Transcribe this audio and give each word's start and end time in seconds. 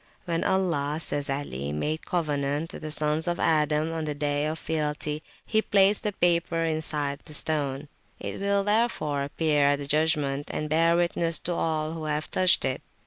When 0.25 0.43
Allah, 0.43 0.99
says 0.99 1.29
Ali, 1.29 1.71
made 1.71 2.07
covenant 2.07 2.73
with 2.73 2.81
the 2.81 2.89
Sons 2.89 3.27
of 3.27 3.39
Adam 3.39 3.91
on 3.93 4.05
the 4.05 4.15
Day 4.15 4.47
of 4.47 4.57
Fealty, 4.57 5.21
he 5.45 5.61
placed 5.61 6.01
the 6.01 6.11
paper 6.11 6.63
inside 6.63 7.19
the 7.19 7.35
stone; 7.35 7.87
it 8.19 8.39
will, 8.39 8.63
therefore, 8.63 9.23
appear 9.23 9.65
at 9.65 9.75
the 9.77 9.85
judgment, 9.85 10.49
and 10.51 10.69
bear 10.71 10.95
witness 10.95 11.37
to 11.41 11.53
all 11.53 11.91
who 11.93 12.05
have 12.05 12.31
touched 12.31 12.65
it. 12.65 12.81